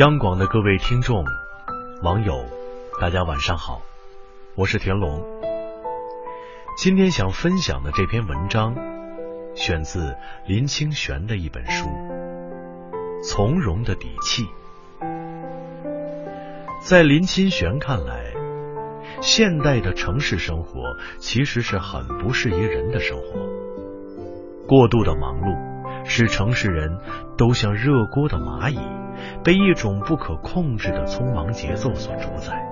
[0.00, 1.26] 央广的各位听众、
[2.00, 2.46] 网友，
[3.02, 3.82] 大家晚上好，
[4.56, 5.22] 我是田龙。
[6.78, 8.74] 今天想分享的这篇文章，
[9.54, 10.16] 选自
[10.46, 11.86] 林清玄的一本书
[13.22, 14.44] 《从容的底气》。
[16.80, 18.32] 在林清玄看来，
[19.20, 20.80] 现代的城市生活
[21.18, 23.38] 其实是很不适宜人的生活。
[24.66, 26.96] 过度的忙碌，使城市人
[27.36, 28.78] 都像热锅的蚂蚁，
[29.42, 32.66] 被一种不可控制的匆忙节奏所主宰。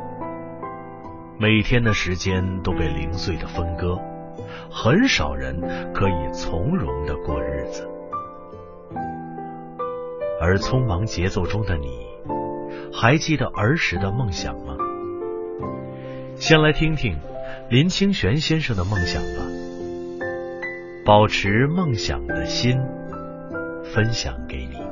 [1.39, 3.99] 每天的时间都被零碎的分割，
[4.71, 5.61] 很少人
[5.95, 7.89] 可以从容的过日子。
[10.41, 12.09] 而匆忙节奏中的你。
[12.91, 14.77] 还记得儿时的梦想吗？
[16.35, 17.17] 先来听听
[17.69, 19.47] 林清玄先生的梦想吧。
[21.05, 22.81] 保持梦想的心，
[23.85, 24.88] 分享给你。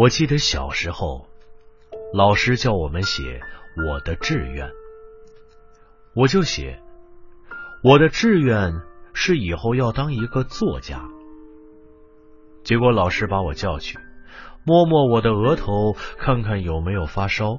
[0.00, 1.26] 我记得小时候，
[2.14, 3.40] 老师叫我们写
[3.84, 4.70] 我的志愿，
[6.14, 6.80] 我就写
[7.82, 8.80] 我的志愿
[9.12, 11.02] 是以后要当一个作家。
[12.62, 13.98] 结果老师把我叫去，
[14.64, 17.58] 摸摸我的额头，看看有没有发烧。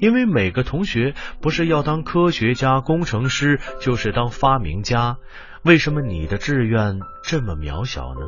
[0.00, 5.18] 因为每个同学不是要当科学家、工程师，就是当发明家，
[5.62, 8.20] 为什么你的志愿这么渺小呢？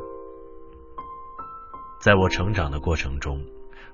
[1.98, 3.40] 在我成长的过程中，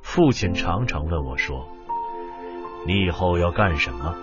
[0.03, 1.69] 父亲常常问我说
[2.87, 4.15] ：“你以后要干什么？”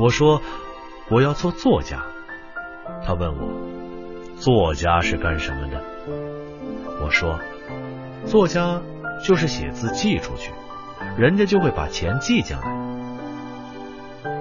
[0.00, 0.40] 我说
[1.10, 2.02] ：“我要做作家。”
[3.04, 3.48] 他问我
[4.38, 5.82] ：“作家是干什么的？”
[7.04, 7.38] 我说
[8.24, 8.80] ：“作家
[9.22, 10.52] 就是写字寄出去，
[11.16, 12.88] 人家就会把钱寄进来。”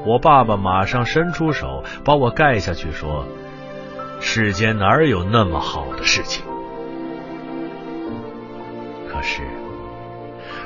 [0.06, 3.26] 我爸爸马上伸出手把我盖下去，说
[4.22, 6.46] ：“世间哪有那么好的事情？”
[9.30, 9.44] 是，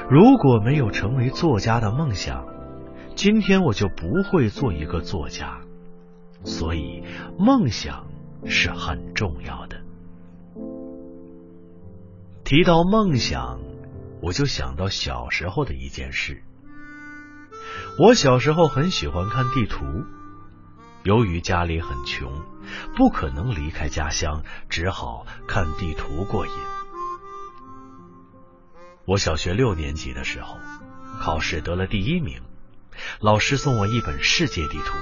[0.08, 2.46] 如果没有成为作家的梦想，
[3.16, 5.60] 今天我就不会做一个作家。
[6.44, 7.04] 所以，
[7.40, 8.06] 梦想
[8.46, 9.82] 是很重要的。
[12.44, 13.60] 提到梦想，
[14.22, 16.44] 我就想到小时候的一件事。
[17.98, 19.86] 我小时候很喜欢看地图，
[21.04, 22.32] 由于家里很穷，
[22.96, 26.52] 不可能离开家乡，只好看地图过瘾。
[29.12, 30.58] 我小学六年级的时候，
[31.20, 32.40] 考试得了第一名，
[33.20, 34.94] 老师送我一本世界地图，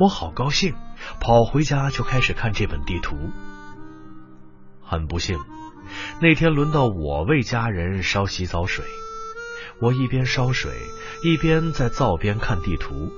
[0.00, 0.74] 我好高兴，
[1.20, 3.16] 跑回家就开始看这本地图。
[4.82, 5.38] 很不幸。
[6.20, 8.84] 那天轮到我为家人烧洗澡水，
[9.80, 10.72] 我一边烧水
[11.22, 13.12] 一边在灶边看地图，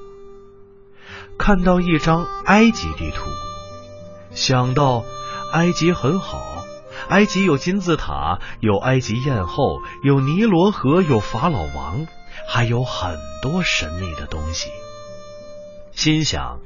[1.39, 3.25] 看到一张埃及地图，
[4.33, 5.03] 想到
[5.55, 6.50] 埃及很好，
[7.11, 12.07] 埃及有金字塔，有埃及艳后，有尼罗河，有法老王，
[12.49, 14.71] 还有很多神秘的东西。
[15.93, 16.61] 心想，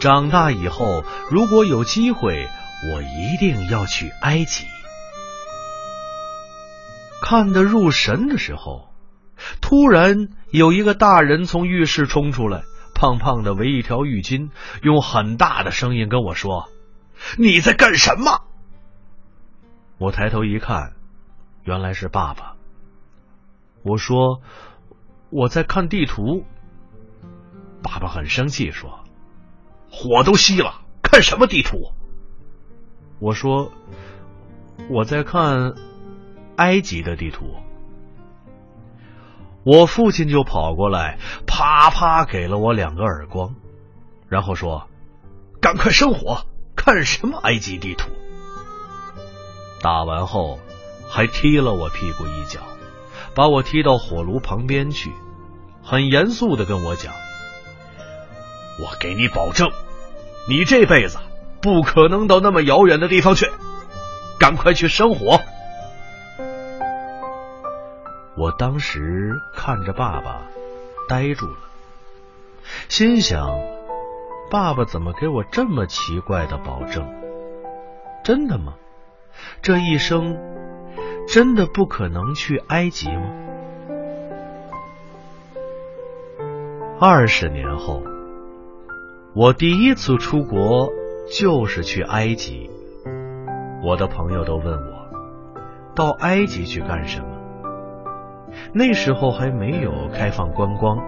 [0.00, 2.48] 长大以后如果有机会，
[2.92, 4.64] 我一定要去埃及。
[7.20, 8.92] 看得入神的时候，
[9.60, 12.62] 突然有一个大人从浴室冲出来，
[12.94, 16.68] 胖胖的围一条浴巾，用很大的声音跟我说
[17.36, 18.42] ：“你在干什么？”
[19.98, 20.94] 我抬头一看，
[21.64, 22.54] 原来是爸爸。
[23.82, 24.40] 我说
[25.30, 26.44] ：“我在看地图。”
[27.82, 29.00] 爸爸很生气，说
[29.90, 31.92] ：“火都熄了，看什么地图？”
[33.20, 33.72] 我说
[34.90, 35.74] ：“我在看。”
[36.58, 37.54] 埃及的地图，
[39.62, 41.16] 我父亲就跑过来，
[41.46, 43.54] 啪啪给了我两个耳光，
[44.28, 44.88] 然后说
[45.62, 48.10] ：“赶快生火，看什么埃及地图？”
[49.80, 50.58] 打完后，
[51.08, 52.60] 还踢了我屁股一脚，
[53.34, 55.12] 把我踢到火炉旁边去，
[55.82, 57.12] 很严肃的跟我讲
[58.80, 59.70] ：“我给你保证，
[60.48, 61.18] 你这辈子
[61.60, 63.50] 不可能到那么遥远的地方去，
[64.38, 65.40] 赶快去生火。”
[68.36, 70.42] 我当时看着爸爸，
[71.08, 71.56] 呆住了，
[72.88, 73.58] 心想：
[74.50, 77.08] 爸爸怎么给我这么奇怪的保证？
[78.24, 78.74] 真的吗？
[79.62, 80.36] 这一生
[81.26, 83.30] 真的不可能去埃及吗？
[87.00, 88.02] 二十年后，
[89.34, 90.90] 我第一次出国
[91.30, 92.70] 就是去埃及。
[93.84, 95.06] 我的朋友都问我，
[95.94, 97.28] 到埃及去干什么？
[98.72, 100.98] 那时候还没有开放观光，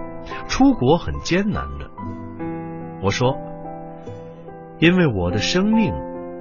[0.47, 1.91] 出国很艰难的。
[3.03, 3.37] 我说，
[4.79, 5.93] 因为我的生命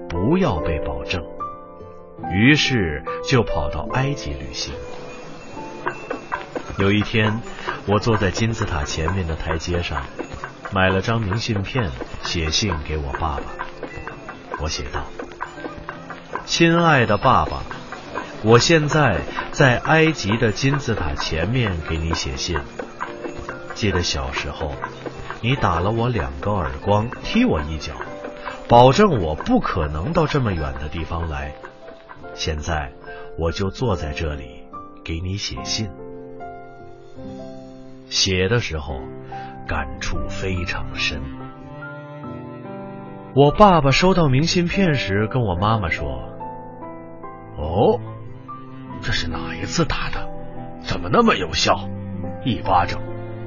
[0.07, 1.23] 不要被保证，
[2.31, 4.73] 于是就跑到埃及旅行。
[6.77, 7.41] 有一天，
[7.85, 10.03] 我坐在金字塔前面的台阶上，
[10.71, 11.89] 买了张明信片，
[12.23, 13.43] 写信给我爸爸。
[14.59, 15.05] 我写道
[16.45, 17.63] ：“亲爱的爸爸，
[18.43, 22.59] 我现在在埃及的金字塔前面给你写信。
[23.73, 24.73] 记得小时候，
[25.41, 27.93] 你打了我两个耳光，踢我一脚，
[28.67, 31.53] 保证我不可能到这么远的地方来。
[32.39, 32.93] 现在，
[33.37, 34.63] 我就坐在这里
[35.03, 35.89] 给你写信。
[38.07, 39.01] 写的时候，
[39.67, 41.21] 感触非常深。”
[43.35, 46.29] 我爸爸收到明信片时，跟我妈妈说
[47.59, 47.99] ：“哦，
[49.01, 50.29] 这是哪一次打的？
[50.81, 51.89] 怎么那么有效？
[52.45, 53.01] 一巴掌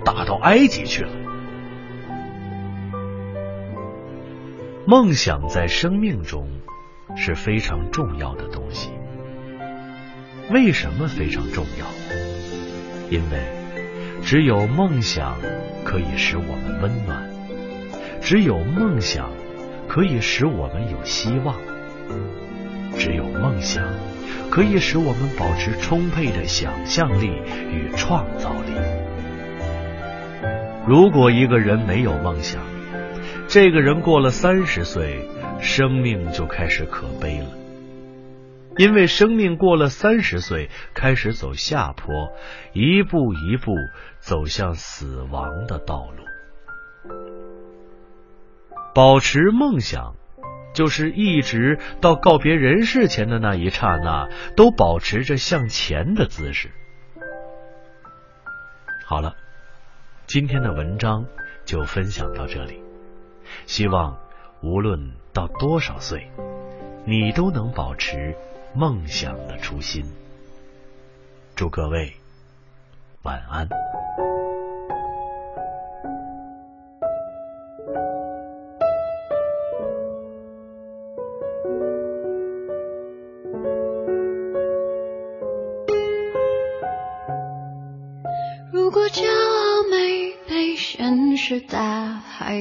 [0.05, 1.11] 打到埃及去了。”
[4.87, 6.61] 梦想在生命中
[7.17, 8.91] 是非常重要的东西。
[10.51, 11.87] 为什么非常重要？
[13.11, 13.39] 因为
[14.23, 15.37] 只有梦想
[15.85, 17.31] 可以使我们温暖，
[18.21, 19.29] 只有梦想。
[19.89, 21.55] 可以使我们有希望。
[22.97, 23.85] 只有梦想
[24.51, 27.27] 可以使我们保持充沛的想象力
[27.71, 28.73] 与创造力。
[30.87, 32.63] 如果一个人没有梦想，
[33.49, 35.29] 这个人过了三十岁，
[35.63, 37.47] 生命就开始可悲了。
[38.79, 42.33] 因为生命过了三十岁，开始走下坡，
[42.73, 43.73] 一步一步
[44.19, 46.25] 走向死亡的道路。
[48.95, 50.15] 保持梦想，
[50.75, 56.71] 就是一直到告别人世前的那一刹那，都保持着向前的姿势。
[59.07, 59.35] 好了，
[60.27, 61.27] 今天的文章
[61.67, 62.83] 就分享到这里。
[63.67, 64.19] 希望
[64.63, 66.31] 无论到多少岁，
[67.05, 68.37] 你都能保持
[68.75, 70.05] 梦想的初心。
[71.57, 72.13] 祝各位
[73.23, 73.69] 晚安。
[88.73, 92.61] 如果骄傲没被现实大海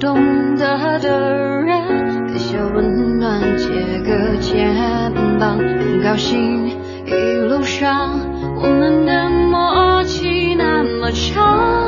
[0.00, 4.74] 懂得的人，给些温暖，借个肩
[5.38, 6.66] 膀，很高兴
[7.06, 7.12] 一
[7.48, 8.18] 路上
[8.56, 11.87] 我们的默契那么长。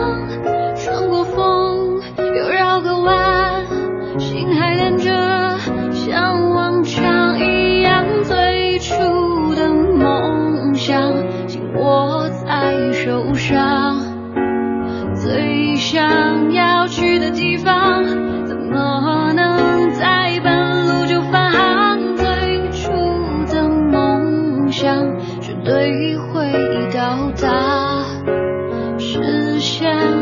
[25.65, 26.51] 对回
[26.93, 28.05] 到达
[28.99, 30.20] 实现